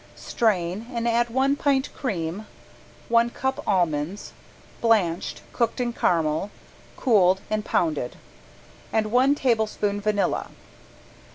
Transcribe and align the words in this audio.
Strain 0.15 0.87
and 0.91 1.07
add 1.07 1.29
one 1.29 1.55
pint 1.55 1.93
cream, 1.93 2.47
one 3.07 3.29
cup 3.29 3.61
almonds 3.67 4.33
(blanched, 4.81 5.43
cooked 5.53 5.79
in 5.79 5.93
caramel, 5.93 6.49
cooled, 6.97 7.39
and 7.51 7.63
pounded), 7.63 8.15
and 8.91 9.11
one 9.11 9.35
tablespoon 9.35 10.01
vanilla. 10.01 10.49